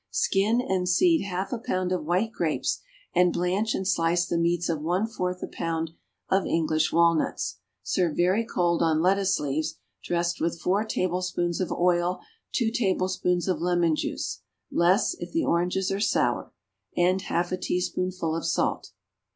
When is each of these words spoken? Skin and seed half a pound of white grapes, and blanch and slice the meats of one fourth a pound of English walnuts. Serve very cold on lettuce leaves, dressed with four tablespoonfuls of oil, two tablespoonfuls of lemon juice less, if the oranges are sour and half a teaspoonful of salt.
Skin 0.09 0.59
and 0.59 0.89
seed 0.89 1.21
half 1.23 1.53
a 1.53 1.59
pound 1.59 1.91
of 1.91 2.03
white 2.05 2.31
grapes, 2.31 2.81
and 3.13 3.31
blanch 3.31 3.75
and 3.75 3.87
slice 3.87 4.25
the 4.25 4.35
meats 4.35 4.67
of 4.67 4.81
one 4.81 5.05
fourth 5.05 5.43
a 5.43 5.47
pound 5.47 5.91
of 6.27 6.43
English 6.47 6.91
walnuts. 6.91 7.59
Serve 7.83 8.15
very 8.17 8.43
cold 8.43 8.81
on 8.81 8.99
lettuce 8.99 9.39
leaves, 9.39 9.75
dressed 10.03 10.41
with 10.41 10.59
four 10.59 10.83
tablespoonfuls 10.83 11.59
of 11.61 11.71
oil, 11.71 12.19
two 12.51 12.71
tablespoonfuls 12.71 13.47
of 13.47 13.61
lemon 13.61 13.95
juice 13.95 14.41
less, 14.71 15.13
if 15.19 15.31
the 15.33 15.45
oranges 15.45 15.91
are 15.91 15.99
sour 15.99 16.51
and 16.97 17.21
half 17.21 17.51
a 17.51 17.57
teaspoonful 17.57 18.35
of 18.35 18.43
salt. 18.43 18.93